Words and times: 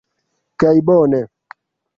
Kaj 0.63 0.73
bone! 0.91 1.21